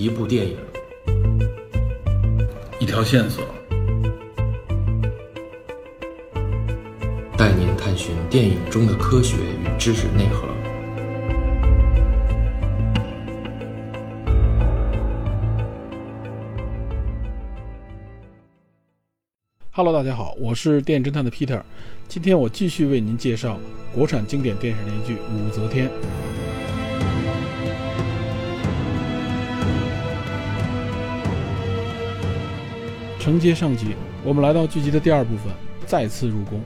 [0.00, 0.56] 一部电影，
[2.78, 3.44] 一条线索，
[7.36, 10.48] 带您探寻电影中的科学与知识内核。
[19.70, 21.60] Hello，大家好，我是电影侦探的 Peter，
[22.08, 23.60] 今天我继续为您介绍
[23.94, 25.88] 国产经典电视连续剧《武则天》。
[33.30, 33.94] 承接上集，
[34.24, 35.52] 我们来到剧集的第二部分，
[35.86, 36.60] 再次入宫。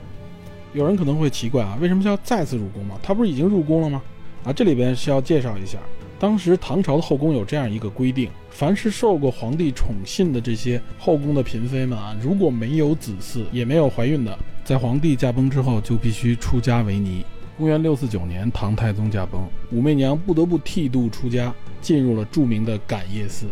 [0.73, 2.95] 有人可能会奇怪啊，为什么叫再次入宫嘛？
[3.03, 4.01] 他不是已经入宫了吗？
[4.43, 5.77] 啊，这里边是要介绍一下，
[6.17, 17.23] 当时唐朝的后宫有这样一个规定，凡是受过皇帝宠信的这些后宫的嫔妃们啊，如果没有子嗣，也没有怀孕的，在皇帝驾崩之后就必须出家为尼。
[17.59, 23.45] 公元六四九年，唐太宗驾崩，武媚娘不得不剃度出家，进入了著名的感业寺。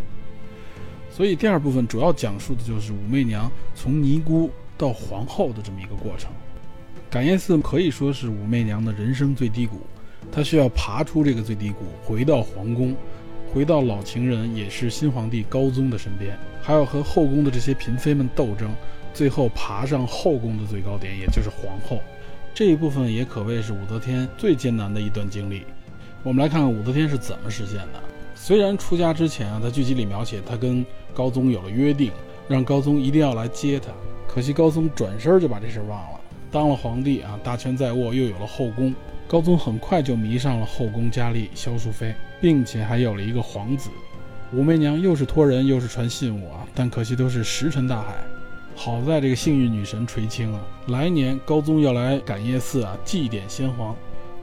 [1.14, 6.28] 所以第二部分主要讲述的就是武媚娘从尼姑到皇后的这么一个过程。
[7.08, 9.78] 感业寺可以说是武媚娘的人生最低谷，
[10.32, 12.96] 她需要爬出这个最低谷，回到皇宫，
[13.52, 18.74] 回到老情人也是新皇帝高宗的身边，还要和后宫的这些嫔妃们斗争，
[19.12, 22.00] 最后爬上后宫的最高点，也就是皇后。
[22.52, 25.62] 这一部分也可谓是武则天最艰难的一段经历。
[26.24, 28.02] 我们来看看武则天是怎么实现的。
[28.34, 32.10] 虽然出家之前啊，在剧集里描写她跟高宗有了约定，
[32.48, 33.92] 让高宗一定要来接她，
[34.26, 36.20] 可惜高宗转身就把这事忘了。
[36.50, 38.94] 当了皇帝啊，大权在握，又有了后宫，
[39.26, 43.90] 高宗很快就迷上了后宫佳丽萧淑妃，并且还有了一个皇子。
[44.52, 48.16] 武媚娘又是托人又是传信物啊，但可惜都是石沉大海。
[48.76, 53.96] 好在这个幸运女神垂青啊，来年高宗要来感业寺啊祭奠先皇，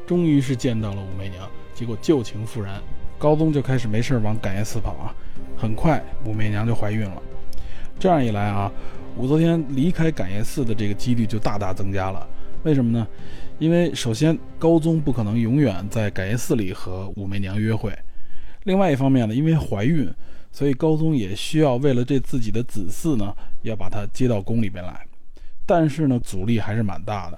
[0.05, 2.81] 终于是见到了武媚娘，结果旧情复燃，
[3.21, 5.13] 高宗就开始没事往感业寺跑啊，
[5.55, 7.21] 很快武媚娘就怀孕了。
[7.99, 8.71] 这样一来啊，
[9.15, 12.27] 武则天离开感业寺的这个几率就大大增加了。
[12.63, 13.07] 为什么呢？
[13.59, 17.95] 因为首先高宗不可能永远在感业寺里和武媚娘约会，
[18.63, 20.11] 另外一方面呢，因为怀孕。
[20.51, 23.31] 所以高宗也需要为了这自己的子嗣呢，
[23.61, 24.99] 要把她接到宫里边来，
[25.67, 27.37] 但是呢，阻力还是蛮大的。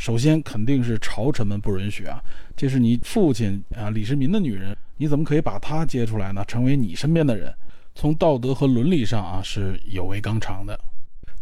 [0.00, 2.18] 首先肯定是朝臣们不允许啊，
[2.56, 6.42] 这是你父亲啊李世民的女人，你怎么可以把她接出来呢？
[6.48, 7.52] 成为你身边的人，
[7.94, 10.80] 从道德和伦理上啊是有违纲常的。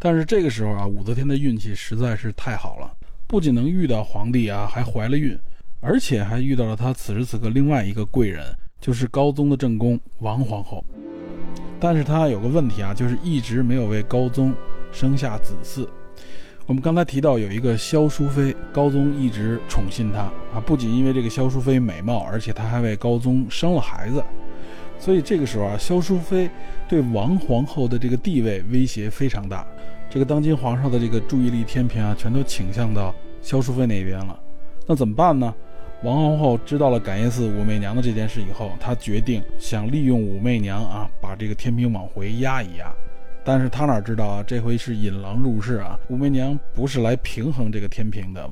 [0.01, 2.91] 但是这个时候啊，武则天的运气实在是太好了，
[3.29, 5.39] 不仅能遇到皇帝啊，还怀了孕，
[5.81, 8.45] 而且还遇到了她此时此刻另外一个贵人，
[8.81, 10.85] 就是高宗的正宫王皇后。
[11.79, 14.53] 但是她有个问题啊，就是一直没有为高宗
[14.91, 15.87] 生下子嗣。
[16.69, 24.23] 我们刚才提到有一个萧淑妃，高宗一直宠信她啊，不仅因为这个萧淑妃美貌，而且她还为高宗生了孩子。
[24.99, 26.51] 所以这个时候啊，萧淑妃
[26.87, 29.67] 对王皇后的这个地位威胁非常大。
[30.11, 34.39] 这个当今皇上的这个注意力天平啊，全都倾向到萧淑妃那边了。
[34.87, 35.55] 那怎么办呢？
[36.03, 42.93] 王皇后知道了感业寺武媚娘的这件事以后，她决定想利用武媚娘啊，把这个天平往回压一压。
[43.48, 48.47] 但是他哪知道啊，这回是引狼入室啊，武媚娘不是来平衡这个天平的。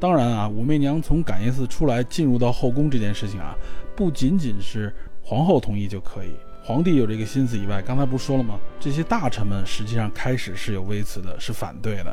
[0.00, 3.56] 当然啊，武媚娘从感业寺出来进入到后宫这件事情啊，
[3.94, 6.32] 不仅仅是皇后同意就可以，
[6.64, 8.58] 皇帝有这个心思以外，刚才不是说了吗？
[8.80, 12.12] 这些大臣们实际上开始是有微词的，是反对的。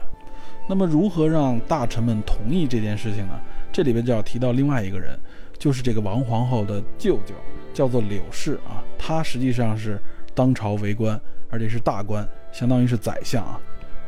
[0.69, 3.33] 那么如何让大臣们同意这件事情呢？
[3.73, 5.19] 这里边就要提到另外一个人，
[5.57, 7.33] 就是这个王皇后的舅舅，
[7.73, 8.85] 叫做柳氏啊。
[8.95, 9.99] 他实际上是
[10.35, 11.19] 当朝为官，
[11.49, 13.59] 而且是大官，相当于是宰相啊。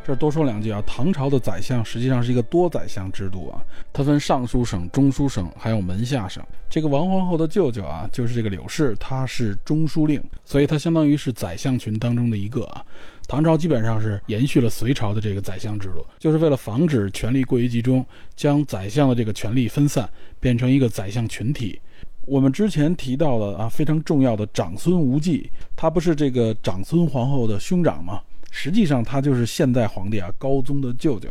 [0.02, 3.60] 这儿多说两句啊，唐朝的宰相实际上是一个多宰相制度啊，
[3.92, 6.42] 它分尚书省、中书省，还有门下省。
[6.70, 12.82] 这个王皇后的舅舅啊，就是这个柳氏，他是中书令，所以他相当于是宰相群当中的一个啊。
[13.28, 20.08] 唐朝基本上是延续了隋朝的这个宰相制度，就是为了防止权力过于集中，将宰相的这个权力分散，
[20.40, 21.78] 变成一个宰相群体。
[22.30, 28.22] 我们之前提到的啊，非常重要的长孙无忌，他不是这个长孙皇后的兄长吗？
[28.52, 31.28] 实际上他就是现代皇帝啊高宗的舅舅。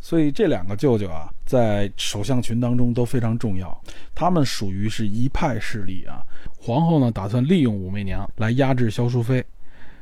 [0.00, 3.78] 所以这两个舅舅啊，在首相群当中都非常重要，
[4.14, 6.24] 他们属于是一派势力啊。
[6.58, 9.44] 皇后呢，打算利用武媚娘来压制萧淑妃。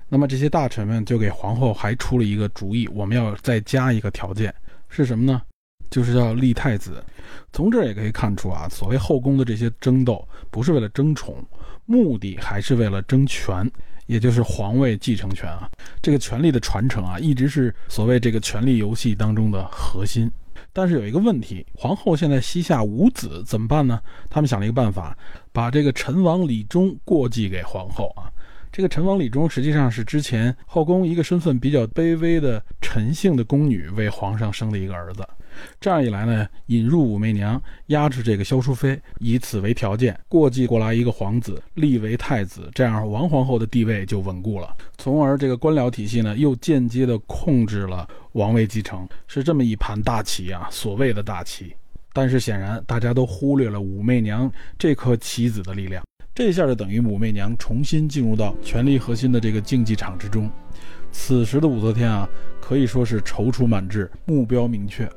[0.09, 4.55] 那么这些大臣们就给皇后还出了一个主意，我们要再加一个条件，
[4.88, 5.43] 是什么呢？
[5.91, 7.05] 就是要立太子。
[7.53, 11.45] 从这儿也可以看出啊，所谓后宫的这些争斗，不是为了争宠，
[11.85, 13.69] 目的还是为了争权，
[14.07, 15.69] 也就是皇位继承权啊。
[16.01, 20.31] 这个权力的传承啊，一直是所谓这个权力游戏当中的核心。
[20.73, 24.01] 但是有一个问题，皇后现在膝下无子，怎么办呢？
[24.29, 25.19] 他们想了一个办法，
[25.53, 28.31] 把这个陈王李忠过继给皇后啊。
[28.71, 35.27] 这个陈王李忠实际上是之前后宫一个身份比较卑微的陈姓的宫女为皇上生的一个儿子。
[35.81, 51.75] 这样一来呢，引入武媚娘，压制这个萧淑妃，以此为条件，过继过来一个皇子，立为太子，这样王皇后的地位就稳固了，从而这个官僚体系呢，又间接的控制了王位继承，是这么一盘大棋啊，所谓的大棋。
[52.12, 56.03] 但是显然大家都忽略了武媚娘这颗棋子的力量，
[56.35, 60.51] 这下就等于武媚娘重新进入到权力核心的这个竞技场之中。
[61.12, 62.29] 此时的武则天啊，
[62.61, 65.09] 可以说是踌躇满志，目标明确。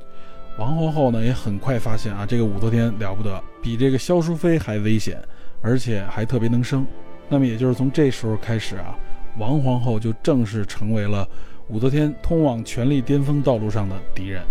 [0.57, 5.19] 王皇后呢也很快发现啊，这个武则天了不得，比这个萧淑妃还危险，
[5.61, 6.85] 而且还特别能生。
[7.27, 8.95] 那么也就是从这时候开始啊，
[9.37, 11.27] 王皇后就正式成为了
[11.69, 14.43] 武则天通往权力巅峰道路上的敌人。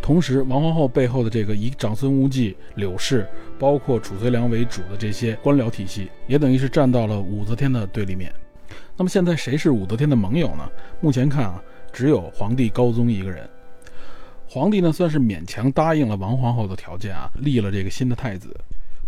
[0.00, 3.26] 同时，王皇后背后的这个以长孙无忌、柳氏，
[3.58, 8.32] 包括褚遂良为主的这些官僚体系，也等于是站到了武则天的对立面。
[8.96, 10.70] 那么现在谁是武则天的盟友呢？
[11.00, 11.60] 目前看啊，
[11.90, 13.48] 只有皇帝高宗一个人。
[14.54, 18.56] 皇帝呢，算是勉强答应了王皇后的条件啊，立了这个新的太子。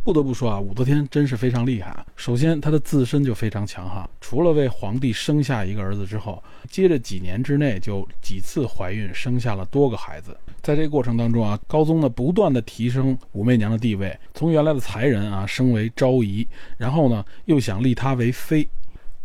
[0.02, 2.04] 不得不说啊，武则天真是非常厉害。
[2.16, 10.36] 首先，她的自身就非常强悍，除了为皇帝生下一个儿子之后，接着几年之内就几次怀孕，生下了多个孩子。
[10.62, 16.44] 在这个过程当中啊，高宗呢不断的提升武媚娘的地位，从原来的才人啊升为昭仪，
[16.76, 18.68] 然后呢又想立她为妃。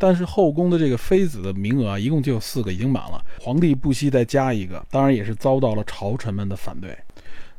[0.02, 3.24] 但是后宫的这个妃子的名额啊，一共就有四个，已经满了。
[3.40, 6.98] 皇帝不惜再加一个，当然也是遭到了朝臣们的反对。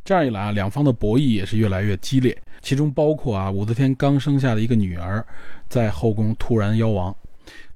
[0.05, 2.37] 这样一来啊，两方的博弈也是越来越激烈。
[2.61, 5.25] 其中包括啊，武则天刚生下的一个女儿，
[5.69, 7.15] 在后宫突然夭亡。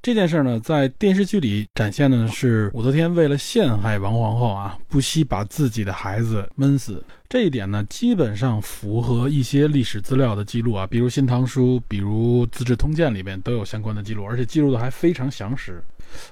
[0.06, 7.02] 这件事呢，在电视剧里展现的是武则天为了陷害王皇后啊，不惜把自己的孩子闷死。
[7.28, 15.82] 这一点呢，基本上符合一些历史资料的记录啊，比如《新唐书》，比如《资治通鉴》里边都有相关的记录，而且记录的还非常详实。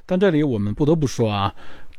[0.06, 1.52] 但这里我们不得不说啊，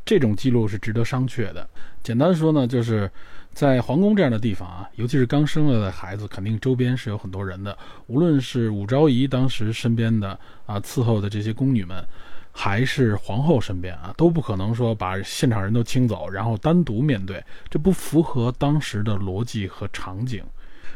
[0.06, 1.70] 这种记录是值得商榷的。
[2.02, 3.12] 简单说呢，就是。
[3.56, 7.76] 在皇宫这样的地方啊，尤其是刚生了的孩子，肯定周边是有很多人的。
[8.08, 12.06] 无论是武昭仪当时身边的啊伺候的这些宫女们，
[12.52, 20.44] 还是皇后身边啊，都不可能说把现场人都清走，然后单独面对，这不符合当时的逻辑和场景。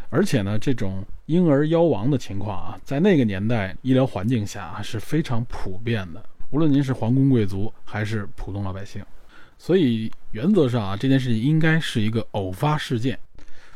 [0.10, 9.02] 而且呢，这种婴儿夭亡的情况啊，在那个年代医疗环境下是非常普遍的，无论您是皇宫贵族还是普通老百姓。
[9.60, 13.20] 所以原则上啊，这件事情应该是一个偶发事件。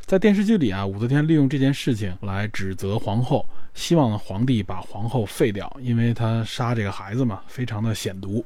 [0.06, 8.44] 在电视剧里啊，武则天利用这件事情来指责皇后，希望皇帝把皇后废掉，因为她杀这个孩子嘛，非常的险毒。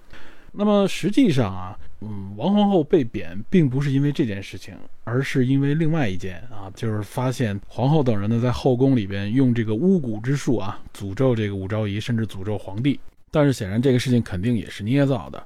[0.52, 13.00] 那么实际上啊，嗯，王皇后被贬并不是因为这件事情，而是因为另外一件啊，就是发现皇后等人呢在后宫里边用这个巫蛊之术啊，诅咒这个武昭仪，甚至诅咒皇帝。
[13.30, 15.46] 但是显然这个事情肯定也是捏造的。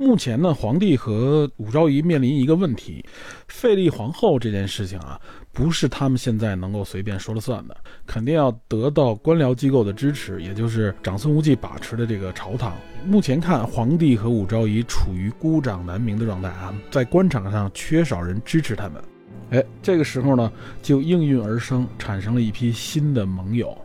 [0.00, 3.04] 目前呢，皇帝和武昭仪面临一个问题，
[3.48, 5.20] 废立皇后这件事情啊，
[5.52, 12.76] 不是他们现在能够随便说了算的，肯定要得到官僚机构的支持，也就是长孙无忌把持的这个朝堂。
[13.04, 19.02] 目前看，皇帝和武昭仪处于孤掌难鸣的状态啊，在官场上缺少人支持他们。
[19.50, 23.76] 哎，这个时候呢，就应运而生，产生了一批新的盟友。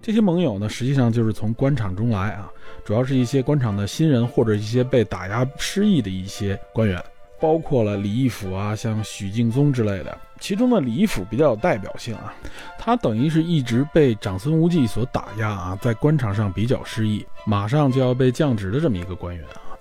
[0.00, 2.48] 这些盟友呢，实际上就是从官场中来啊，
[2.90, 7.00] 主要是一些官场的新人，或者一些被打压失意的一些官员，
[7.38, 10.18] 包括了李义府啊，像许敬宗之类的。
[10.40, 12.34] 其中呢，李义府比较有代表性啊，
[12.80, 19.78] 他等于是一直被长孙无忌所打压啊，在官场上比较失意，马上就要被降职的这么一个官员啊，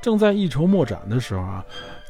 [0.00, 1.64] 正在一筹莫展的时候啊。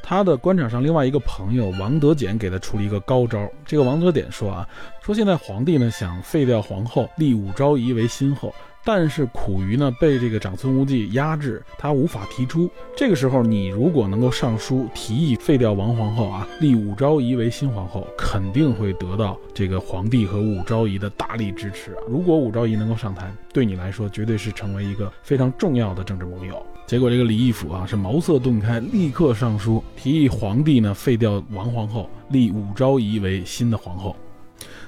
[0.07, 3.49] 他的官场上另外一个朋友王德简给他出了一个高招。
[3.65, 4.69] 这个王德简说啊，
[5.01, 8.53] 说现在皇帝呢想废掉皇后，立武昭仪为新后，
[8.85, 12.69] 但是苦于呢被这个长孙无忌压制，他无法提出。
[12.95, 21.97] 这个时候你如果能够上书提议废掉王皇后啊，立武昭仪为新皇后，肯定会得到这个皇帝和武昭仪的大力支持啊。
[22.07, 26.63] 如果武昭仪能够上台，对你来说绝对是成为一个非常重要的政治盟友。
[26.85, 34.15] 结果这个李义府啊是茅塞顿开，立刻上书提议皇帝呢废掉王皇后，立武昭仪为新的皇后。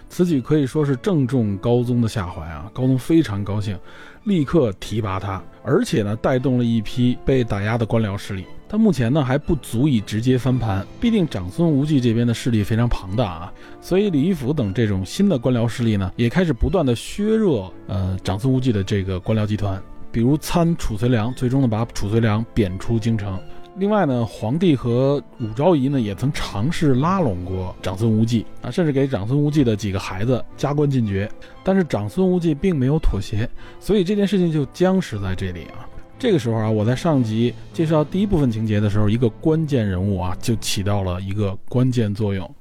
[0.09, 3.77] 此举可以说是正中高宗的下怀啊，高宗非常高兴，
[4.23, 8.45] 立刻提拔他，而且呢带动了一批被打压的官僚势力。
[8.69, 19.81] 但目前呢还不足以直接翻盘，毕竟长孙无忌这边的势力非常庞大啊，所以李义府等这种新的官僚势力呢也开始不断的削弱呃长孙无忌的这个官僚集团。
[20.11, 23.39] 比如参褚遂良，最终呢把褚遂良贬出京城。
[23.79, 31.29] 另外呢，皇帝和武昭仪呢也曾尝试拉拢过长孙无忌啊，甚至给长孙无忌的几个孩子加官进爵，
[31.63, 33.48] 但是长孙无忌并没有妥协，
[33.79, 35.86] 所以这件事情就僵持在这里啊。
[36.17, 42.55] 这个时候啊，我在上集介绍第一部分情节的时候，一个关键人物啊就起到了一个关键作用，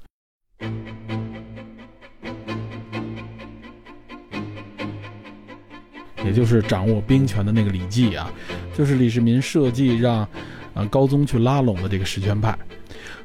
[6.27, 8.31] 也就是掌握兵权的那个李绩啊，
[8.77, 10.29] 就是李世民设计让。
[10.77, 12.57] 啊，高宗去拉拢了这个实权派。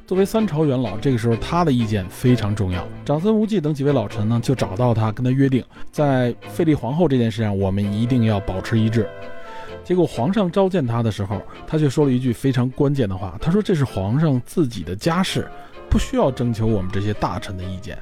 [0.08, 2.88] 作为三朝元老，这个时候他的意见非常重要。
[3.06, 9.08] 长孙无忌等几位老臣呢，就找到他，跟他约定，在废立皇后这件事上，我们一定要保持一致。
[9.84, 15.48] 结果皇上召见他的时候，他却说了一句非常关键的话，他说：“这是皇上自己的家事，
[15.90, 17.98] 不需要征求我们这些大臣的意见。”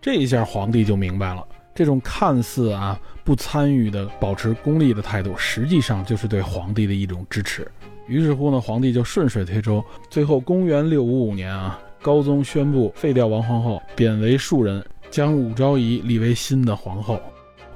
[0.00, 7.66] 这一下皇帝就明白了，这种看似啊不参与的、保持中立的态度，实际上就是对皇帝的一种支持。
[8.08, 17.20] 于是乎呢，皇帝就顺水推舟，最后公元六五五年啊，高宗宣布废掉王皇后，贬为庶人，将武昭仪立为新的皇后。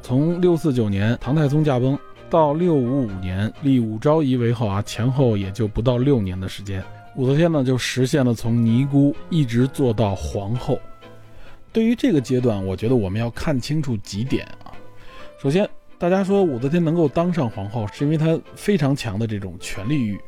[0.00, 1.96] 从六四九年唐太宗驾崩
[2.30, 6.82] 到六五五年立武昭仪为后啊，前后也就不到六年的时间，
[7.14, 10.80] 武则天呢就实现了从尼姑一直做到皇后。
[11.72, 14.72] 对于这个阶段，我觉得我们要看清楚几点啊，
[15.38, 15.68] 首先。
[16.02, 20.18] 大家说武则天能够当上皇后，是因为她非常强的这种权力欲。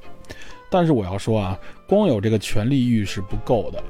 [0.71, 3.83] 但是我要说啊，光有这个权力欲是不够的。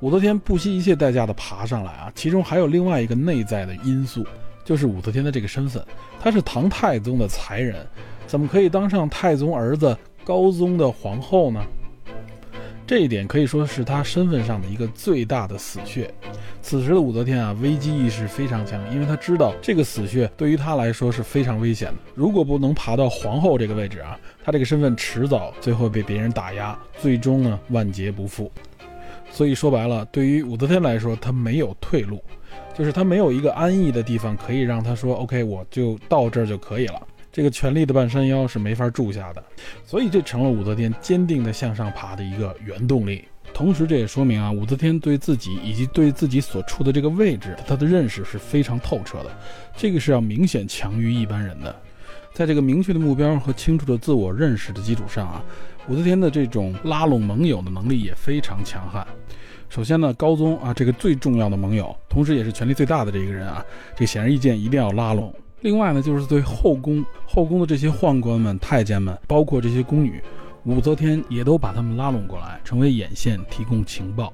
[0.00, 4.24] 武则天不惜一切代价的爬上来啊，其中还有另外一个内在的因素，
[4.64, 5.84] 就是武则天的这个身份，
[6.18, 7.76] 她是唐太宗的才人，
[8.26, 11.60] 怎么可以当上太宗儿子高宗的皇后呢？
[12.92, 16.12] 这一点可以说是他身份上的一个最大的死穴。
[16.60, 21.94] 此时的武则天啊，危机意识非常强，因为他知道这个死穴对于他来说是非常危险的。
[22.14, 28.52] 如果不能爬到皇后这个位置啊，他这个身份迟早最后被别人打压，最终呢万劫不复。
[29.30, 32.22] 所以说白了，对于武则天来说，她没有退路，
[32.76, 37.00] 就是她没有一个安逸的地方可以让她说 OK，我就到这儿就可以了。
[37.32, 39.42] 这个权力的半山腰是没法住下的，
[39.86, 43.24] 所以这成了武则天坚定的向上爬的一个原动力。
[43.54, 49.30] 同时，这也说明啊，武则天对自己以及对自己所处的这个位置，她的认识是非常透彻的。
[49.76, 51.74] 这个是要明显强于一般人的。
[52.34, 55.44] 在这个明确的目标和清楚的自我认识的基础上啊，
[55.88, 59.06] 武则天的这种拉拢盟友的能力也非常强悍。
[59.68, 63.64] 首先呢，高宗啊，这个最重要的盟友，同时也是权力最大的这一个人啊，
[63.96, 65.34] 这显而易见一定要拉拢。
[65.62, 70.20] 另外呢，就是对后宫后宫的这些宦官们、太监们，包括这些宫女，
[70.64, 74.32] 武则天也都把他们拉拢过来，成为眼线，提供情报。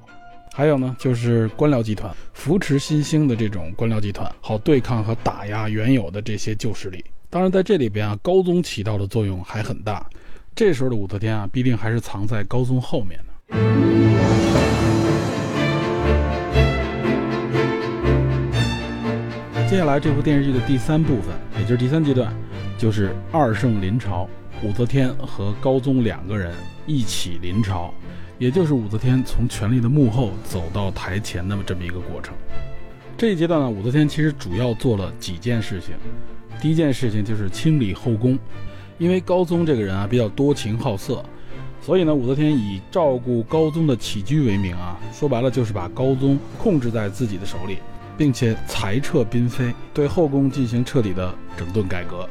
[0.54, 7.04] 还有呢，就是官僚集团扶持新兴的这种官僚集团，好对抗和打压原有的这些旧势力。
[7.28, 10.08] 当然，在这里边啊，高宗起到的作用还很大。
[10.56, 14.57] 这时候的武则天啊，必定还是藏在高宗后面的。
[19.68, 22.32] 接下来这部电视剧的第三部分，也就是第三阶段，
[22.78, 24.26] 就是二圣临朝，
[24.62, 26.54] 武则天和高宗两个人
[26.86, 27.92] 一起临朝，
[28.38, 32.34] 也就是武则天从权力的幕后走到台前的这么一个过程。
[33.14, 35.94] 这一阶段呢，武则天其实主要做了几件事情。
[36.62, 38.38] 第一件事情就是清理后宫，
[38.96, 41.22] 因为高宗这个人啊比较多情好色，
[41.82, 47.76] 所以呢，武则天以照顾高宗的起居为名啊，说白了就是把高宗控制在自己的手里。
[48.18, 52.28] 并且裁撤嫔妃，对后宫进行彻底的整顿改革，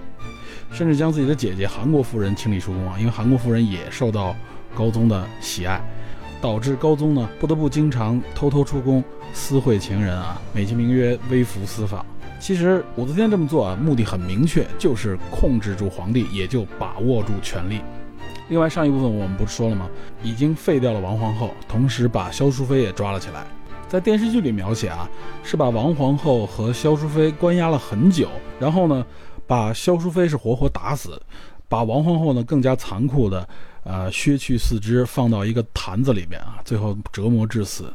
[0.72, 4.36] 甚至将自己的姐姐韩国夫人清理出宫啊，因为韩国夫人也受到
[4.75, 5.82] 高宗的喜爱，
[6.41, 9.03] 导致高宗呢不得不经常偷偷出宫
[9.34, 12.06] 私会情人啊，美其名曰微服私访。
[12.39, 17.82] 其实武则天这么做啊，目的很明确，就是控制住皇帝，也就把握住权力。
[18.50, 19.89] 另外，上一部分我们不是说了吗？
[20.22, 23.46] 已经废掉了王皇后，同时把萧淑妃也抓了起来。
[23.88, 25.10] 在电视剧里描写啊，
[25.44, 28.29] 是把王皇后和萧淑妃关押了很久，
[28.60, 29.06] 然后呢，
[29.48, 31.22] 把萧淑妃是活活打死，
[31.70, 33.48] 把王皇后呢更加残酷的，
[33.84, 37.86] 呃，削去四肢放到一个坛子里面啊，最后折磨致死。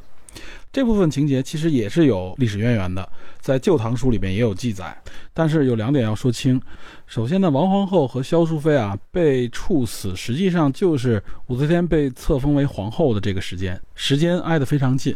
[0.73, 3.07] 这部分情节其实也是有历史渊源的，
[3.39, 4.97] 在《旧唐书》里边也有记载。
[5.35, 6.59] 但是有两点要说清。
[7.07, 15.15] 首先呢，王皇后和萧淑妃啊被处死，实际上就是武则天被册封为皇后的这个时间，时间挨得非常近。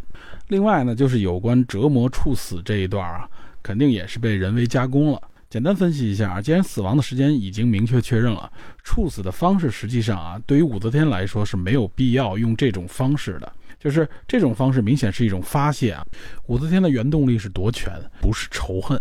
[0.49, 3.29] 另外呢，就是有关折磨处死这一段啊，
[3.63, 5.21] 肯定也是被人为加工了。
[5.49, 8.51] 简单分析一下啊，既然死亡的时间已经明确确认了，
[8.83, 13.53] 处死的方式实际上啊，对于武则天来说是没有必要用这种方式的。
[13.79, 16.05] 就是这种方式明显是一种发泄啊！
[16.47, 19.01] 武则天的原动力是夺权，不是仇恨。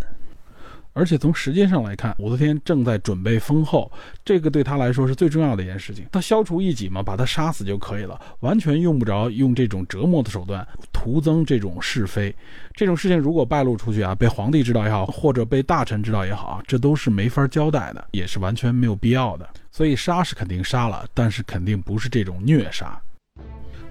[0.96, 3.92] 而且从时间上来看，武则天正在准备封后，
[4.24, 6.06] 这个对她来说是最重要的一件事情。
[6.10, 12.34] 她消除异己嘛，把他杀死就可以了，完全用不着用这种折磨的手段，徒增这种是非。
[12.74, 19.46] 这种事情如果败露出去啊，被皇帝知道也好，或者被大臣知道也好，这都是没法交代的，也是完全没有必要的。
[19.72, 22.98] 所以杀是肯定杀了，但是肯定不是这种虐杀。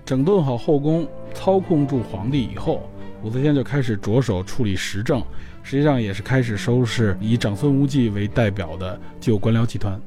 [0.07, 2.91] 整顿好后宫，操控住皇帝以后，
[3.25, 5.25] 武则天就开始着手处理时政，
[5.63, 9.99] 实际上也是开始收拾以长孙无忌为代表的旧官僚集团。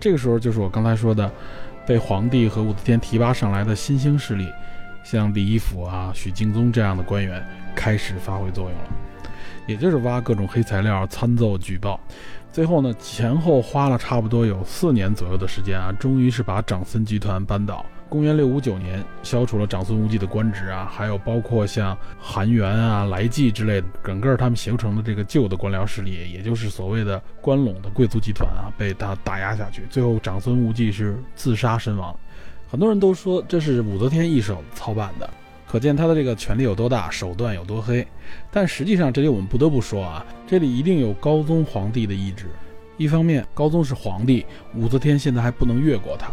[0.00, 1.30] 这个时候就是我刚才说的，
[1.86, 4.48] 被皇帝和武则天提拔上来的新兴势力，
[5.04, 7.40] 像李义府啊、许敬宗这样的官员
[7.72, 8.88] 开始发挥作用了，
[9.68, 12.00] 也就是挖各种黑材料、参奏举报。
[12.50, 17.86] 最后呢，前后花了差不多有四年左右的时间啊，终于是把长孙集团扳倒。
[18.08, 29.82] 公元六五九年，消除了长孙无忌的官职啊，还有包括像韩元啊、来济之类的，整个他们形成的这个旧的官僚势力，也就是所谓的关陇的贵族集团啊，被他打压下去。
[29.90, 32.14] 最后，长孙无忌是自杀身亡。
[32.70, 35.28] 很多人都说这是武则天一手操办的，
[35.66, 38.06] 可见他的这个权力有多大，手段有多黑。
[38.50, 42.46] 但实际上，这里我们不得不说啊，这里一定有高宗皇帝的意志。
[42.96, 46.28] 一方面，高宗是皇帝，武则天现在还不能越过他；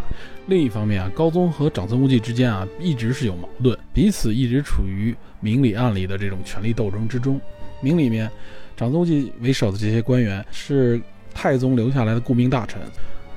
[0.51, 7.39] 另一方面啊，高宗和长孙无忌之间啊，一直是有矛盾，彼此一直处于明里暗里的这种权力斗争之中。
[7.79, 8.29] 明里面，
[8.75, 11.01] 长孙无忌为首的这些官员是
[11.33, 12.81] 太宗留下来的顾命大臣，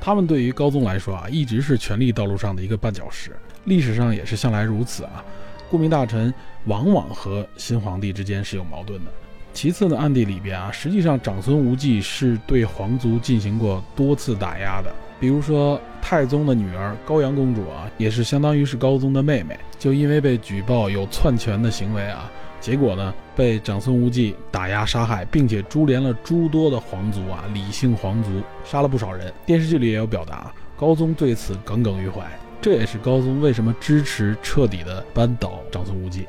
[0.00, 3.30] 他们对于高宗来说啊，一直是权力道路上的一个绊脚石，
[3.66, 5.24] 历史上也是向来如此啊。
[5.70, 9.10] 顾命大臣往往和新皇帝之间是有矛盾的。
[9.52, 14.92] 其次呢，暗地里边啊，实际上长孙无忌是对皇族进行过多次打压的。
[15.20, 22.30] 比如说太宗的女儿高阳公主啊，也是相当于是高宗的妹妹，就因为被举报有篡权的行为啊，
[22.60, 29.32] 结果呢被长孙无忌打压杀害，并且株连了诸多的皇族啊，李姓皇族杀了不少人。
[29.46, 32.20] 电视剧里也有表达，高宗对此耿耿于怀，
[32.60, 36.26] 这也是高宗为什么支持彻底的扳倒长孙无忌。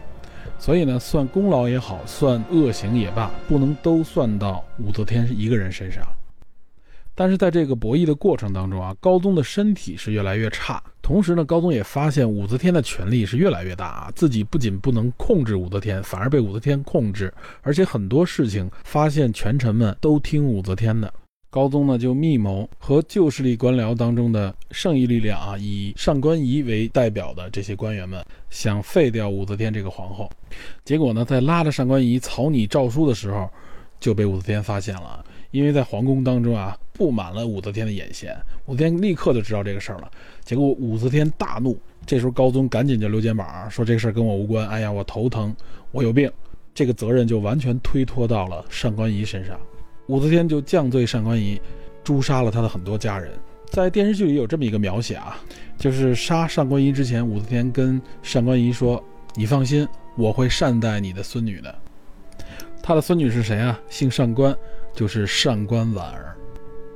[0.58, 6.02] 所以呢，算功劳也好，算恶行也罢，不能都算到武则天一个人身上。
[7.16, 21.12] 但是在这个博弈的过程当中啊，高宗的身体是越来越差，同时呢，高宗也发现武则天的权力是越来越大啊，自己不仅不能控制武则天，反而被武则天控制，而且很多事情发现权臣们都听武则天的。
[21.50, 30.30] 高宗呢就密谋和旧势力官僚当中的剩余力量啊，以上官仪为代表的这些官员们，想废掉武则天这个皇后。
[30.84, 33.50] 结果呢，在拉着上官仪草拟诏书的时候，
[34.02, 35.24] 就被武则天发现了。
[35.52, 40.10] 因为在皇宫当中啊，布满了武则天的眼线，武则天立刻就知道这个事儿了。
[40.44, 44.68] 结果武则天大怒，这时候高宗赶紧就溜肩膀说：“这个事儿跟我无关。
[44.68, 45.56] 哎呀，我头疼，
[45.92, 46.32] 我有病。”
[46.74, 49.58] 这个责任就完全推脱到了上官仪身上。
[50.08, 51.60] 武则天就降罪上官仪，
[52.04, 53.32] 诛杀了他的很多家人。
[53.70, 55.38] 在电视剧里有这么一个描写啊，
[55.78, 59.04] 就是杀上官仪之前，武则天跟上官仪说
[59.36, 61.74] ：“你放心，我会善待你的孙女的。”
[62.84, 63.80] 她的孙女是谁啊？
[63.90, 64.56] 姓上官，
[64.94, 66.36] 就是上官婉儿。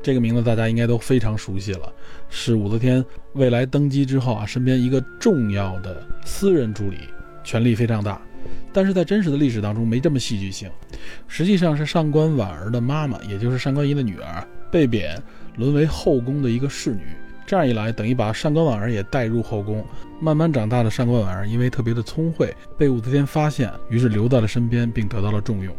[0.02, 1.92] 这个名字大家应该都非常熟悉了，
[2.30, 6.98] 是武则天未来登基之后啊，身边一个重要的私人助理，
[7.44, 8.22] 权力非常大。
[8.72, 10.70] 但是在真实的历史当中没这么戏剧性，
[11.28, 15.22] 实际上是上官婉儿的妈妈，也就是上官仪的女儿被贬，
[15.58, 17.02] 沦为后宫的一个侍女。
[17.46, 19.84] 这样一来，等于把上官婉儿也带入后宫。
[20.22, 25.76] 慢慢长大的上官婉儿因为特别的聪慧，被武则天发现，于是留在了身边，并得到了重用。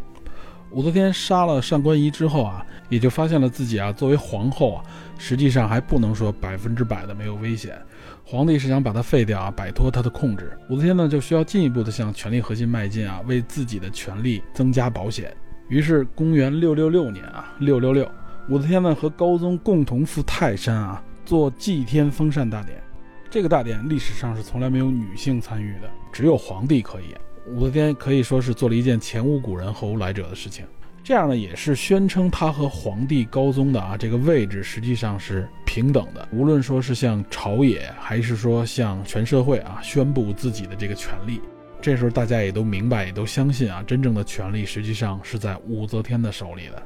[0.70, 4.84] 武则天杀了上官仪之后啊，也就发现了自己啊作为皇后啊，
[5.18, 7.76] 实际上还不能说百分之百的没有危险。
[8.24, 10.56] 皇帝是想把他废掉啊，摆脱他的控制。
[10.68, 15.36] 武则天呢，就需要进一步的向权力核心迈进啊，为自己的权力增加保险。
[15.68, 18.08] 于是，公元六六六年啊，六六六，
[18.48, 22.80] 武则天呢和高宗共同赴泰山啊，做祭天封禅大典。
[23.28, 27.14] 这个大典历史上是从来没有女性参与的，只有皇帝可以。
[27.54, 30.64] 武则天可以说是做了一件前无古人后无来者的事情。
[31.02, 36.28] 这样呢，也是宣称她和皇帝高宗的啊这个位置实际上是平等的。
[36.30, 41.40] 无论说是向朝野，还是说向全社会啊，宣布自己的这个权利。
[41.80, 46.82] 这时候大家也都明白，也都相信啊，真正的权力实际上是在武则天的手里的。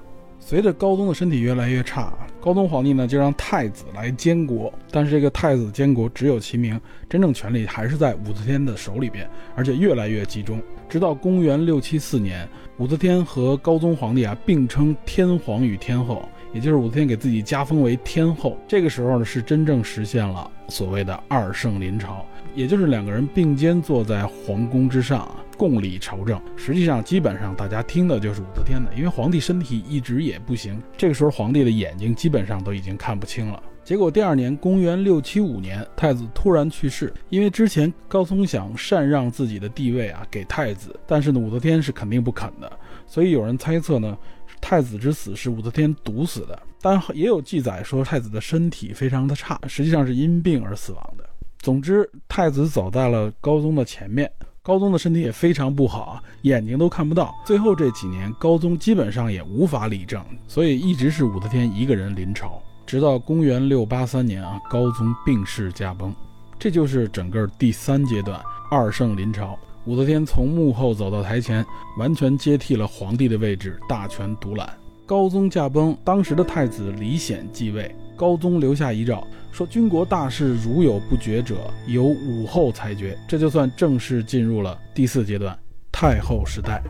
[0.46, 6.78] 随着高宗的身体越来越差，高宗皇帝呢就让太子来监国，但是这个太子监国只有其名，
[7.09, 9.26] 真正权力还是在武则天的手里边，
[9.57, 10.61] 而且越来越集中。
[10.87, 18.59] 直到公元六七四年，武则天和高宗皇帝啊并称天皇与天后，也就是武则天给自己加封为天后。
[18.68, 22.22] 这个时候呢，是真正实现了所谓的二圣临朝。
[22.54, 26.40] 也就是两个人并肩坐在皇宫之上啊，共理朝政。
[26.56, 33.62] 实际上，基本上大家听的就是武则天的，因为皇帝身体一直也不行，这个时候皇帝的眼睛基本上都已经看不清了。
[33.82, 42.72] 结果第二年，公元六七五年，太子突然去世，因为之前高宗想禅让自己的地位啊给太子，但是呢，武则天是肯定不肯的，
[43.06, 44.16] 所以有人猜测呢。
[44.60, 51.28] 太子之死是武则天毒死的，但也有记载说太子的身体非常的差，实际上是因病而死亡的。
[51.64, 57.35] 总之，太子走在了高宗的前面，高宗的身体也非常不好啊，眼睛都看不到。
[57.42, 66.14] 最后这几年，高宗基本上也无法理政，所以一直是武则天一个人临朝，直到公元六八三年啊，高宗病逝驾崩，
[66.59, 68.38] 这就是整个第三阶段
[68.70, 69.59] 二圣临朝。
[69.87, 71.64] 武则天从幕后走到台前，
[71.96, 74.68] 完全接替了皇帝的位置，大权独揽。
[75.07, 77.90] 高宗驾崩，当时的太子李显继位。
[78.16, 81.57] 高宗留下遗诏，说军国大事如有不决者，
[81.88, 83.18] 由武后裁决。
[83.27, 85.59] 这就算正式进入了第四阶段
[85.90, 86.81] 太后时代。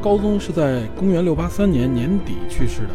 [0.00, 2.90] 高宗是在公元六八三年年底去世的。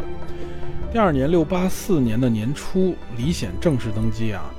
[0.93, 4.54] 第二年，六八四年的年初，李显正式登基啊。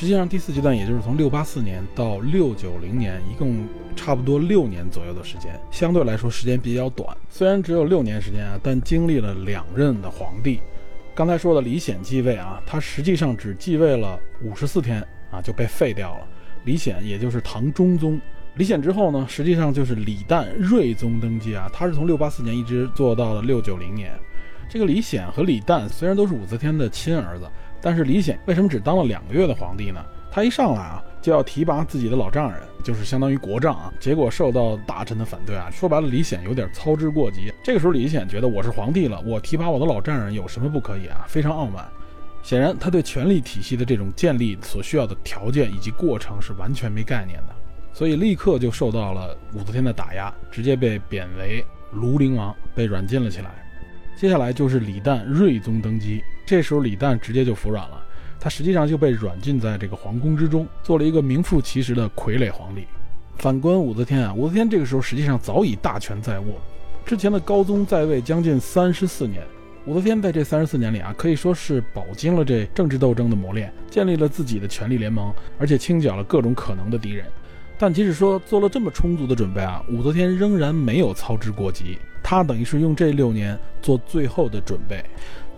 [0.00, 7.16] 实际上，第四阶段也就是从六八四年到六九零年，一共差不多六年左右的时间，相对来说时间比较短。
[7.28, 10.60] 虽然只有六年时间啊，但经历了两任的皇帝。
[11.16, 16.28] 刚才说的李显继位啊，他实际上只继位了五十四天啊，就被废掉了。
[16.64, 18.20] 李显也就是唐中宗。
[18.54, 24.12] 李显之后呢，实际上就是李旦睿宗登基啊，他是从六八四年一直做到了六九零年。
[24.70, 27.48] 这个李显和李旦虽然都是武则天的亲儿子，
[27.80, 30.04] 但是李显为什么只当了两个月的皇帝呢？
[30.30, 35.68] 他一上来啊就要提拔自己的老丈人，就是相当于国丈啊，结果受到大臣的反对啊。
[35.72, 37.52] 说白了，李显有点操之过急。
[37.64, 41.24] 这个时候，李显觉得我是皇帝了，我提拔我的老丈人有什么不可以啊？
[41.26, 41.86] 非常傲慢。
[42.42, 47.54] 显然，他对权力体系的这种建立所需要的条件以及过程是完全没概念的，
[47.92, 51.64] 所以立刻就受到了武则天的打压，直接被贬为
[51.94, 53.50] 庐陵王，被软禁了起来。
[54.16, 58.02] 接下来就是李旦睿宗登基，这时候李旦直接就服软了，
[58.40, 62.86] 他实际上就被软禁在这个皇宫之中，做了一个名副其实的傀儡皇帝。
[63.36, 66.46] 反观武则天啊，武则天这个时候实际上早已大权在握，
[67.04, 69.42] 之前的高宗在位将近三十四年，
[69.84, 77.26] 武则天在这三十四年里啊，可以说是饱经了这政治斗争的磨练，建立了自己的权力联盟，而且清剿了各种可能的敌人。
[77.76, 81.98] 但即使说做了这么充足的准备啊，武则天仍然没有操之过急。
[82.22, 85.04] 她等于是用这六年做最后的准备。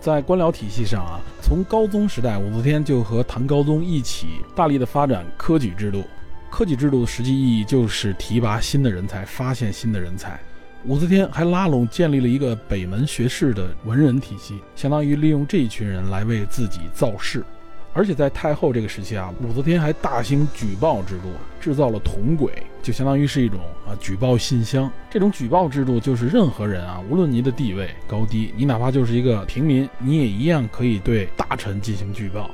[0.01, 6.03] 在官僚体系上啊，从高宗时代，武则天就和唐高宗一起大力的发展科举制度。
[6.49, 10.39] 科举制度的实际意义就是提拔新的人才，发现新的人才。
[10.85, 17.45] 武则天还拉拢建立了一个北门学士的文人体系，相当于利用这一群人来为自己造势。
[17.93, 24.89] 而且在太后这个时期啊，武则天还大兴举报制度，制造了铜轨，就相当于是一种啊举报信箱。
[25.09, 32.49] 这种举报制度就是任何人啊，无论你的地位高低，你哪怕就是一个平民，你也一样可以对大臣进行举报。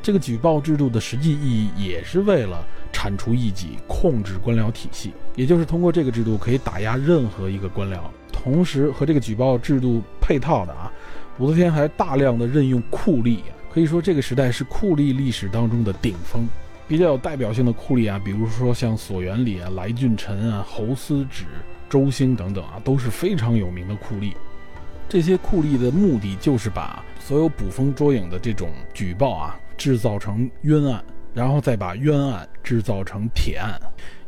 [0.00, 7.98] 这个举报制度的实际意义也是为了铲除异己，控制官僚体系，也就是通过这个制度可以打压任何一个官僚。
[8.32, 10.92] 同时和这个举报制度配套的啊，
[11.38, 13.40] 武则天还大量的任用酷吏。
[13.76, 16.48] 可以说，这个时代是酷吏历史当中的顶峰。
[16.88, 21.44] 比较有代表性的酷吏啊，比如说像索元礼啊、来俊臣啊、侯思止、
[21.86, 24.32] 周兴等等啊，都是非常有名的酷吏。
[25.10, 31.04] 这些酷吏的目的就是把所有捕风捉影的这种举报啊，制造成冤案，
[31.36, 33.78] 然后再把冤案制造成铁案，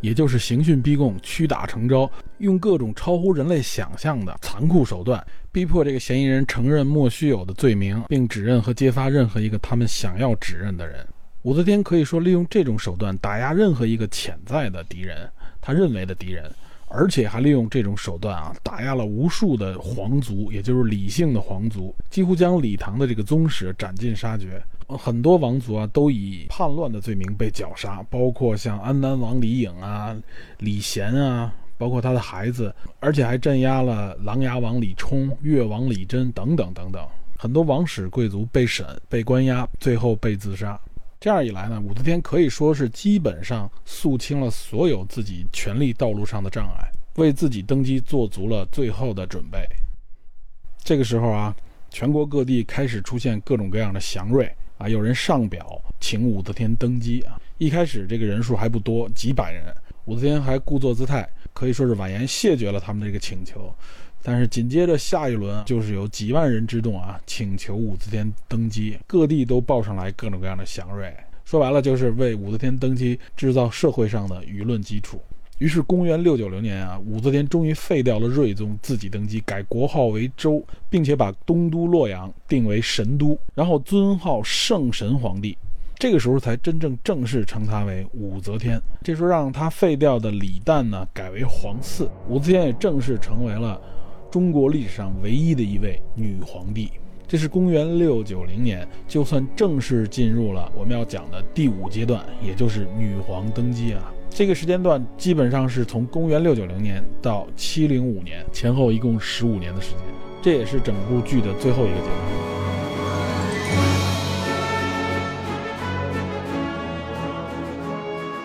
[0.02, 5.26] 也就是刑讯逼供、屈打成招，用各种超乎人类想象的残酷手段。
[5.50, 10.96] 逼迫这个嫌疑人承认莫须有的罪名，并指认和揭发任何一个他们想要指认的人。
[11.44, 15.26] 武则天可以说利用这种手段打压任何一个潜在的敌人，
[15.62, 16.44] 他认为的敌人，
[16.88, 24.62] 而且还利用这种手段啊打压了无数的皇族，也就是李姓的皇族，几乎将李唐的这个宗室斩尽杀绝。
[24.88, 30.16] 很多王族啊都以叛乱的罪名被绞杀，包括像安南王李颖啊、
[30.58, 31.52] 李贤啊。
[31.78, 37.06] 包括他的孩子，而且还镇压了琅琊王李冲、越王李真等等等等，
[37.38, 40.76] 很多王室贵族被审、被关押，最后被自杀。
[41.20, 49.64] 这样一来呢，武则天可以说是基本上肃清了所有自己权力道路上的障碍，为自己登基做足了最后的准备。
[50.82, 51.54] 这个时候啊，
[51.90, 57.38] 全国各地开始出现各种各样的祥瑞啊，有人上表请武则天登基啊。
[57.58, 59.64] 一开始这个人数还不多，几百人，
[60.06, 61.28] 武则天还故作姿态。
[61.52, 63.74] 可以说是婉言谢绝了他们这个请求，
[64.22, 71.12] 但是紧接着下一轮就是有几万人之动啊，请求武则天登基，各地都报上来各种各样的祥瑞。
[71.44, 75.20] 说白了就是为武则天登基制造社会上的舆论基础。
[75.58, 85.58] 于是公元六九零年啊，武则天终于废掉了睿宗，自己登基，改国号为周，并且把东都洛阳定为神都，然后尊号圣神皇帝。
[85.96, 88.80] 这个时候才真正正式称她为武则天。
[89.02, 93.80] 这时候让她废掉的李旦呢，改为皇嗣，武则天也正式成为了
[94.30, 96.88] 中国历史上唯一的一位女皇帝。
[97.26, 104.14] 这是公元六九零年，就算正式进入了我们要讲的第五阶段，也就是女皇登基啊。
[104.30, 109.98] 这个时间段基本上是从公元六九零年到七零五年前后，一共十五年的时间。
[110.40, 112.16] 这也是整部剧的最后一个阶段。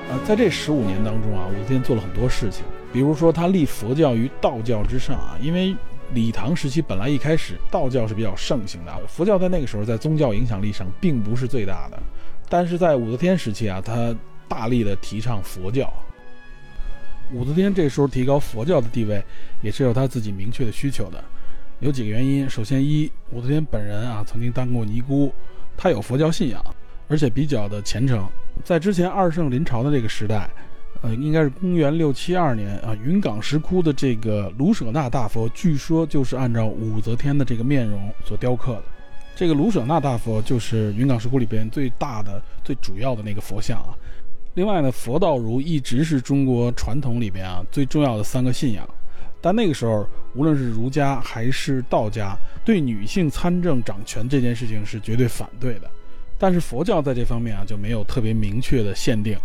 [0.09, 5.75] 啊，在这十五年当中啊，武则天做了很多事情，比如说她立佛教于道教之上啊，因为。
[6.13, 11.97] 李唐时期本来一开始道教是比较盛行的，佛教在那个时候在宗教影响力上并不是最大的。
[12.47, 14.15] 但是在武则天时期啊，他
[14.53, 15.91] 大力的提倡佛教。
[17.31, 19.23] 武则天这时候提高佛教的地位，
[19.63, 21.23] 也是有他自己明确的需求的。
[21.79, 25.33] 有几个原因，首先一，武则天本人啊曾经当过尼姑，
[25.75, 26.63] 她有佛教信仰，
[27.07, 28.29] 而且比较的虔诚。
[28.63, 30.47] 在之前二圣临朝的这个时代。
[31.01, 38.83] 呃，应该是公元六七二年啊，云冈石窟的这个卢舍那大佛，据说就是按照武则天的这个面容所雕刻的。
[39.35, 43.91] 这个卢舍那大佛就是云冈石窟里边最大的、最主要的那个佛像啊。
[44.55, 48.87] 另外呢，佛道儒一直是中国传统里边啊最重要的三个信仰。
[49.41, 55.89] 但那个时候，无论是儒家还是道家，对女性参政掌权这件事情是绝对反对的。
[56.37, 59.37] 但是佛教在这方面啊就没有特别明确的限定。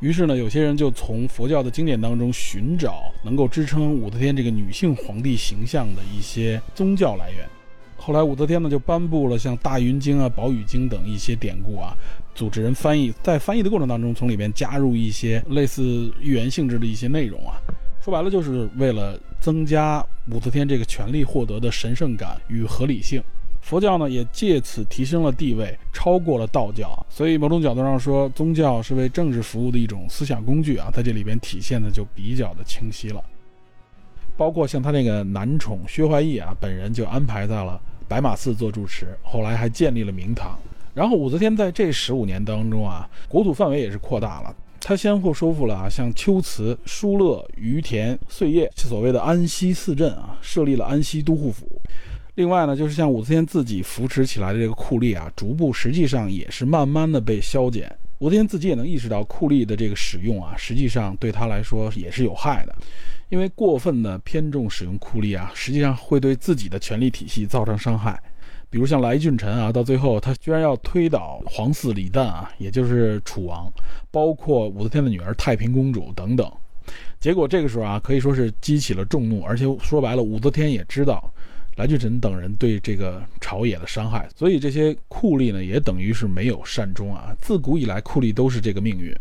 [0.00, 7.48] 于是呢，有些人就从佛教的经典当中寻找能够支撑武则天这个女性皇帝形象的一些宗教来源。
[7.96, 11.96] 后来武则天呢就颁布了像《大云经》啊、《宝雨经》等一些典故啊，
[12.34, 17.56] 组织人翻译，在翻译的过程当中，从里面加入一些类似预言性质的一些内容啊。
[18.02, 23.22] 说白了，就是为了增加武则天这个权力获得的神圣感与合理性。
[23.62, 33.24] 佛教呢也借此提升了地位，超过了道教，所以某种角度上说，宗教是为政治服务的一种思想工具啊，在这里边体现的就比较的清晰了。
[34.36, 40.58] 包括像他那个男宠薛怀义啊，本人就安排在了白马寺做住持，后来还建立了明堂。
[40.94, 51.66] 然后武则天在这十五年当中啊，国土范围也是扩大了，他先后收复了啊像龟兹、疏勒、于田、碎叶，所谓的安西四镇啊，设立了安西都护府。
[52.36, 57.90] 另外呢，就是像武则天自己扶持起来的这个酷吏啊，逐步实际上也是慢慢的被消减。
[58.20, 62.74] 武则天自己也能意识到酷吏的这个使用啊，实际上对他来说也是有害的，
[63.28, 68.20] 因为过分的偏重使用酷吏啊，实际上会对自己的权力体系造成伤害。
[68.74, 73.72] 比如像来俊臣啊，到最后他居然要推倒皇嗣李旦啊，也就是楚王，
[74.10, 76.50] 包括武则天的女儿太平公主等等。
[77.20, 81.32] 结果这个时候啊，可以说是激起了众怒，而且说白了，武则天也知道。
[81.76, 87.32] 来俊臣等人对这个朝野的伤害，所以这些酷吏呢，也等于是没有善终啊。
[87.40, 89.16] 自古以来，酷吏都是这个命运。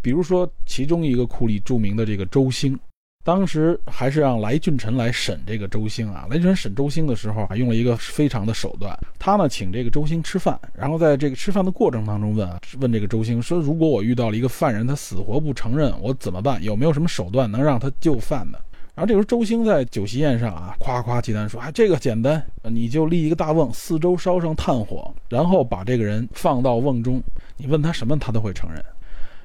[0.00, 2.78] 比如说，其中一个酷吏著名的这个周兴，
[3.24, 6.26] 当时还是让来俊臣来审这个周兴啊。
[6.28, 16.62] 来俊臣审周兴的时候啊，用了一个非常的手段，他呢请这个周兴吃饭，然后在这个吃饭的过程当中问啊，问这个周兴说：“如果我遇到了一个犯人，他死活不承认，我怎么办？
[16.62, 18.60] 有没有什么手段能让他就范的？”
[18.94, 27.22] 然后这时候，周兴在酒席宴上啊，夸夸其谈说：“哎，这个简单，你就立一个大瓮，四周烧上炭火，然后把这个人放到瓮中，
[27.56, 28.84] 你问他什么，他都会承认。”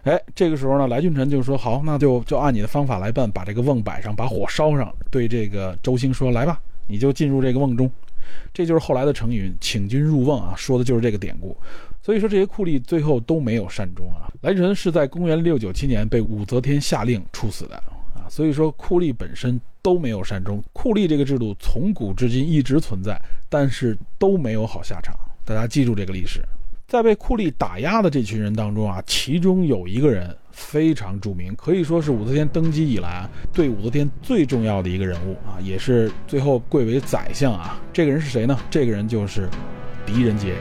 [0.08, 7.92] 哎，这个时候呢，来俊臣就说：“好，那就就按你的方法来办，把这个瓮摆上，把火烧上。”对这个周兴说：“来吧，你就进入这个瓮中。”
[8.54, 11.58] 这就是后来的成语“请君入瓮”啊，说的就是这个典故。
[12.02, 14.32] 所以说，这些酷吏最后都没有善终啊。
[14.40, 17.76] 来俊臣是在公元六九七年被武则天下令处死的
[18.16, 18.30] 啊。
[18.30, 20.64] 所以说，酷吏本身都没有善终。
[20.72, 25.14] 酷吏这个制度从古至今一直存在，但是都没有好下场。
[25.44, 26.42] 大家记住这个历史。
[26.88, 37.78] 在被酷吏打压的这群人当中啊，其中有一个人非常著名，可以说是武则天登基以来，对武则天最重要的一个人物啊，也是最后贵为宰相啊。
[37.92, 38.58] 这个人是谁呢？
[38.70, 39.50] 这个人就是
[40.06, 40.54] 狄仁杰。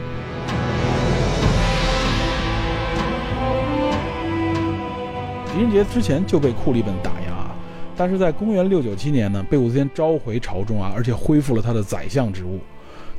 [5.53, 7.49] 狄仁杰之前就被酷吏们打压。
[7.95, 12.59] 但是在公元六九七年呢，被武则天召回朝中啊，而且恢复了他的宰相职务。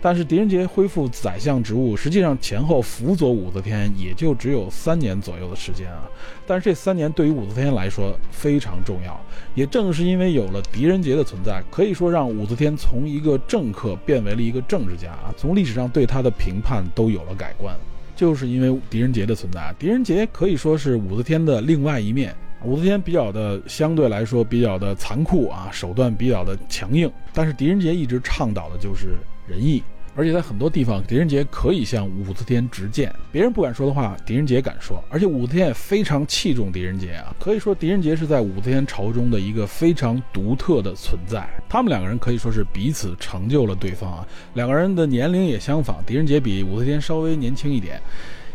[0.01, 6.09] 但是狄仁杰恢复宰相职务，实际上前后辅佐武则天也就只有三年左右的时间啊。
[6.47, 9.21] 但是这三年对于武则天来说非常重要，
[9.55, 15.35] 也正是因为有了狄仁杰的存在，可以说让武则天从一个政客变为了一个政治家啊。
[15.37, 17.77] 从历史上对他的评判都有了改观，
[18.15, 19.75] 就是因为狄仁杰的存在。
[19.79, 22.35] 狄仁杰可以说是武则天的另外一面。
[22.65, 29.17] 武则天比较的相对来说比较的残酷啊，手段比较的强硬，但是狄仁杰一直倡导的就是
[29.49, 29.83] 仁义，
[30.15, 48.01] 而且在很多地方，狄仁杰可以向武则天直谏，别人不敢说的话，狄仁杰敢说，而且武则天也非常器重狄仁杰啊，可以说狄仁杰是在武则天朝中的一个非常独特的存在，他们两个人可以说是彼此成就了对方啊，两个人的年龄也相仿，狄仁杰比武则天稍微年轻一点，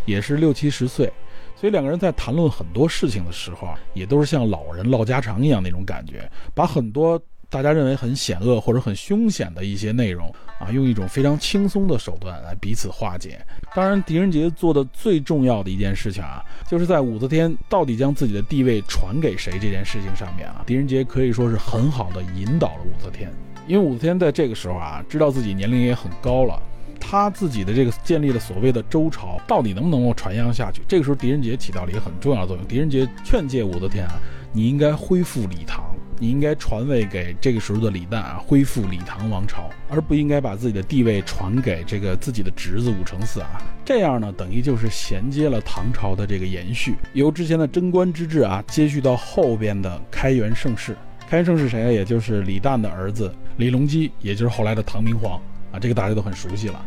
[0.06, 1.12] 也是六七十岁。
[1.56, 7.18] 所以两个人在谈论很多事情的时候啊，也都是像老人唠家常一样那种感觉，把很多
[7.54, 10.28] 大家认为很险恶或者很凶险的一些内容
[10.60, 13.40] 啊，用一种非常轻松的手段来彼此化解。
[13.76, 23.32] 当然，狄仁杰做的最重要的一件事情啊，就是在武则天到底将自己的地位传给谁这件事情上面啊，狄仁杰可以说是很好的引导了武则天，
[23.68, 26.60] 因为武则天在这个时候啊，知道自己年龄也很高了。
[27.00, 30.82] 他自己的这个建立了所谓的周朝，到底能不能够传扬下去？
[30.88, 32.66] 这个时候，狄仁杰起到了一个很重要的作用。
[32.66, 34.14] 狄仁杰劝诫武则天啊，
[34.52, 35.84] 你应该恢复李唐，
[36.20, 43.62] 你应该传位给这个时候的李旦啊，恢复李唐王朝，而不应该把自己的地位传给这个自己的侄子武承嗣啊。
[43.84, 50.96] 这样呢，等于就是衔接了唐朝的这个延续，由之前的贞观之治啊，接续到后边的开元盛世。
[51.30, 51.92] 开元盛世谁啊？
[51.92, 55.80] 也就是李旦的儿子李隆基，也就是后来的唐明皇啊。
[55.80, 56.86] 这个大家都很熟悉了。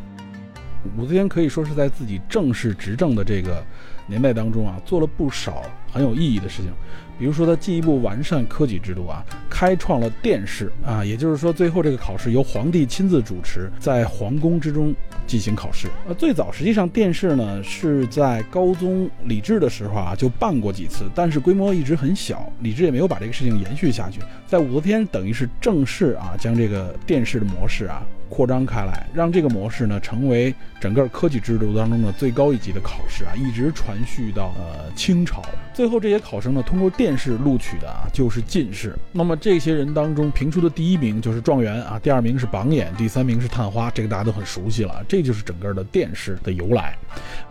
[0.96, 3.64] 武则天可以说是在自己正式执政的这个
[4.06, 6.70] 年代当中啊，做了不少很有意义的事情。
[7.18, 14.94] 比如说，他进一步完善科举制度啊，开创了殿试啊，也就是说，最后这个考试由皇帝亲自主持，在皇宫之中
[15.26, 15.88] 进行考试。
[16.06, 24.20] 呃，最早实际上殿试呢是在高宗李治的时候啊就办过几次，但是规模一直很小，李治也没有把这个事情延续下去。
[24.46, 28.06] 在武则天等于是正式啊将这个殿试的模式啊。
[28.28, 35.40] 扩张开来，让这个模式呢成为整个科举制度当中的最高一级的考试啊，一直传续到呃清朝。
[35.76, 38.96] 最后这些考生呢，通过殿试录取的啊，就是进士。
[39.12, 43.90] 那么这些人当中评出的第一名就是状元啊，第二名是榜眼，第三名是探花。
[43.90, 46.96] 这个大家都很熟悉了，这就是整个的殿试的由来。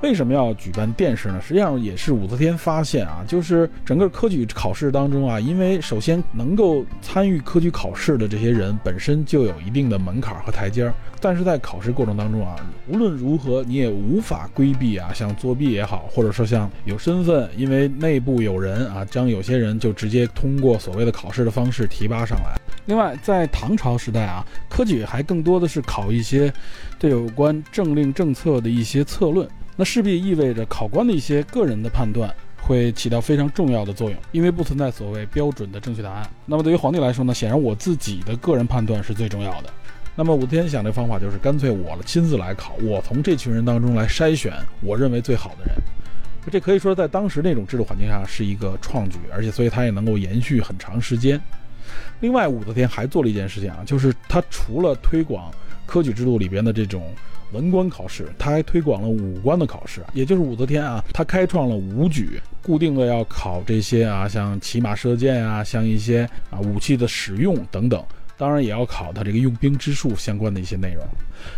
[0.01, 1.39] 为什么要举办殿试呢？
[1.39, 12.55] 实际上也是武则天发现啊，就是整个科举考试当中啊，因为首先能够参与科举考试的这些人本身就有一定的门槛和台阶儿，但是在考试过程当中啊，
[12.87, 22.55] 无论如何你也无法规避啊，像作弊也好，或者说像有身份，因为那内部有人啊，将有些人就直接通过所谓的考试的方式提拔上来。
[22.85, 26.53] 另外，在唐朝时代啊，科举还更多的是考一些
[26.97, 29.45] 对有关政令政策的一些策论。
[29.75, 36.29] 那势必意味着考官的一些个人的判断会起到非常重要的作用，因为不存在所谓标准的正确答案。
[36.45, 39.69] 那么对于皇帝来说呢，显然我自己的个人判断是最重要的。
[40.15, 45.75] 那么武则天想的方法就是干脆我亲自来考，我从这群人当中来筛选我认为最好的人。
[46.51, 51.39] 这可以说在当时那种制度环境下是一个创举，而且所以它也能够延续很长时间。
[52.19, 55.51] 另外，武则天还做了一件事情啊，就是她除了推广
[55.85, 57.13] 科举制度里边的这种。
[57.51, 68.03] 文官考试，他还推广了武官的考试，也就是武则天啊，她开创了武举，固定的要考这些啊，像骑马射箭啊，像一些啊武器的使用等等。
[68.37, 71.03] 当然也要考他这个用兵之术相关的一些内容，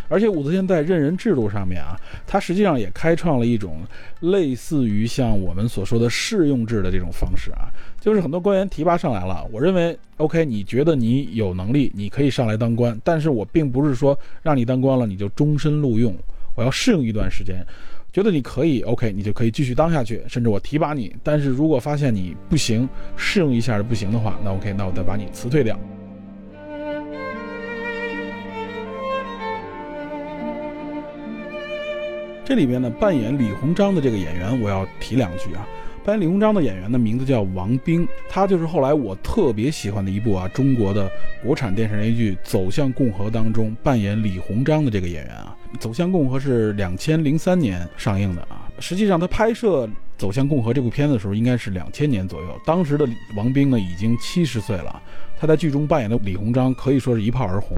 [0.10, 3.82] 而且武则天在任人制度上面啊，她实际上也开创了一种
[4.20, 16.16] 类似于像我们所说的试用制的这种方式啊，就是很多官员提拔上来了，我认为 OK，你觉得你有能力，你可以上来当官，但是我并不是说让你当官了你就终身录用，
[16.56, 17.66] 我要适应一段时间，
[18.14, 25.80] 觉得你可以 OK，你就可以继续当下去，甚至我提拔你，但是如果发现你不行，适应一下不行的话，那 OK，那我再把你辞退掉。
[32.48, 35.68] 这里边呢，扮演李鸿章的这个演员，我要提两句啊。
[36.06, 41.12] 扮演李鸿章的演员的名字叫王兵，他就是后来我特别喜欢的一部啊中国的
[41.44, 45.54] 国产电视连续剧《走向共和》当中扮演李鸿章的这个演员啊。
[45.78, 48.72] 《走向共和》是两千零三年上映的啊。
[48.80, 49.86] 实际上，他拍摄
[50.18, 52.48] 走向共和》这部片子的时候，应该是两千年左右。
[52.66, 53.06] 当时的
[53.36, 55.02] 王兵呢已经七十岁了，
[55.38, 57.78] 他在剧中扮演的李鸿章可以说是一炮而红。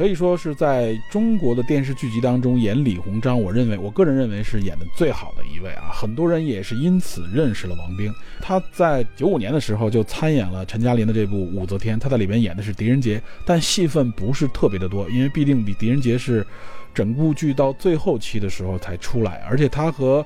[0.00, 5.90] 可以说是在中国的电视剧集当中演李鸿章，我认为我个人认为是演的最好的一位啊。
[5.92, 8.10] 很多人也是因此认识了王兵。
[8.40, 16.46] 他在九五年的时候就参演了陈嘉玲的这部《武则天》，他在里面演的是狄仁杰，但戏份不是特别的多，因为毕竟比狄仁杰是
[16.94, 20.24] 整部剧到最后期的时候才出来，而且他和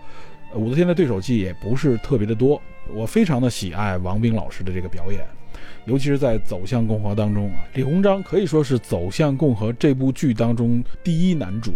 [0.54, 2.62] 武则天的对手戏也不是特别的多。
[2.94, 5.26] 我非常的喜爱王兵老师的这个表演。
[5.86, 11.72] 尤其是在《走向共和》当中啊，李鸿章可以说是《走向共和》这部剧当中第一男主。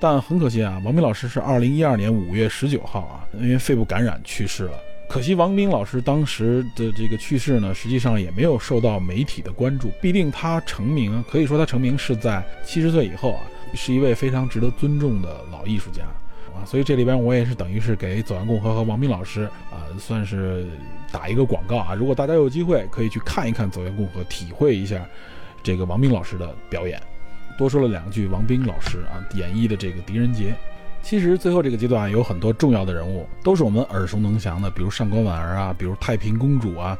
[0.00, 4.72] 但很可惜啊，王兵老师是二零一二年五月十九号啊，因为肺部感染去世了。
[5.08, 9.92] 可惜王兵老师当时的这个去世呢，实际上也没有受到媒体的关注。
[10.00, 13.42] 毕竟他成名，可以说他成名是在七十岁以后啊，
[13.74, 16.02] 是一位非常值得尊重的老艺术家。
[16.52, 20.66] 啊，所以这里边我也是等于是给《走向共和》和王斌老师啊，算是
[21.12, 21.94] 打一个广告啊。
[21.94, 25.06] 如果大家有机会可以去看一看《走向共和》，体会一下
[25.62, 27.00] 这个王斌老师的表演。
[27.58, 30.54] 多说了两句，王斌老师啊演绎的这个狄仁杰，
[31.02, 36.98] 其实最后这个阶段有很多重要的人物，都是我们耳熟能详的，比如上官婉儿啊，比如太平公主啊，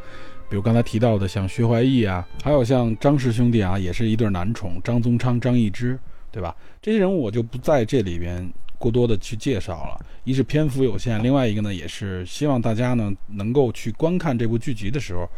[0.51, 5.99] 比如刚才提到的像薛怀义啊，还有像张氏兄弟啊，也是一对男宠，张宗昌、张易之，
[6.31, 6.55] 对吧？
[6.83, 8.49] 这些人物我就不在这里边。
[8.83, 15.29] 过多的去介绍了，一是篇幅有限，另外一个呢，也是希望大家呢能够去观看这部剧集的时候，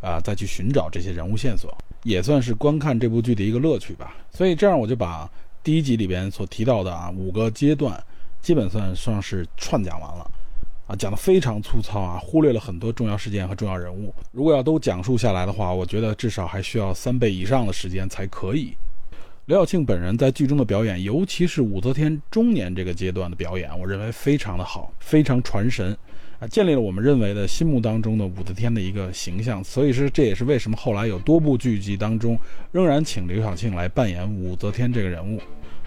[0.00, 4.16] 啊，再去寻找这些人物线索，也算是观看这部剧的一个乐趣吧。
[4.30, 5.30] 所以这样我就把
[5.62, 8.02] 第一集里边所提到的啊五个阶段，
[8.40, 10.30] 基本算算是串讲完了，
[10.86, 14.14] 啊，讲的非常粗糙啊，忽略了很多重要事件和重要人物。
[14.32, 18.74] 如果要都讲述下来的话，我觉得至少还需要三倍以上的时间才可以。
[19.46, 25.96] 刘晓庆本人在剧中的表演，尤其是武则天中年这个阶段的表演，我认为非常的好，非常传神，
[26.40, 29.62] 啊，建立了我们认为的心目当中的武则天的一个形象。
[29.62, 32.36] 所以说，这也是为什么后来有多部剧集当中
[32.72, 35.40] 仍然请刘晓庆来扮演武则天这个人物。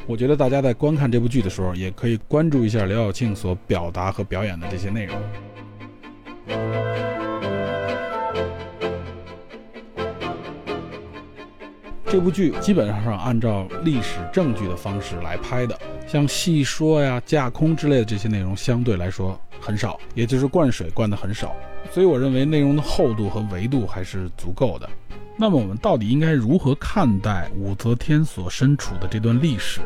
[0.08, 5.18] 我觉得大家在观看这部剧的时候，也可以关注一下刘晓庆所表达和表演的这些内容。
[12.12, 21.56] 这部剧基本上是按照历史证据的方式来拍的，像戏说呀、架空之类的这些内容相对来说很少，也就是灌水灌的很少，
[21.92, 24.90] 所以我认为内容的厚度和维度还是足够的。
[25.38, 29.80] 那么我们到底应该如何看待武则天所身处的这段历史？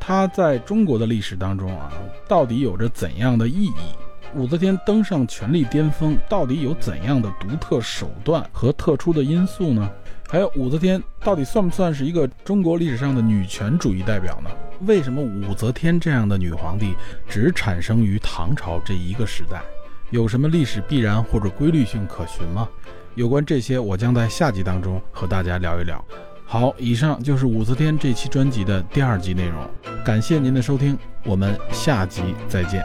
[0.00, 1.92] 它在中国的历史当中啊，
[2.26, 3.74] 到底有着怎样的意义？
[4.34, 9.90] 武则天登上权力巅峰，到底有怎样的独特手段和特殊的因素呢？
[10.34, 14.50] 还有武则天到底算不算是一个中国历史上的女权主义代表呢？
[14.80, 16.96] 为什么武则天这样的女皇帝
[17.28, 19.62] 只产生于唐朝这一个时代？
[20.10, 22.68] 有什么历史必然或者规律性可循吗？
[23.14, 26.04] 有关这些，我将在下集当中和大家聊一聊。
[26.44, 29.64] 好，以上就是武则天这期专辑的第二集内容，
[30.04, 32.84] 感谢您的收听，我们下集再见。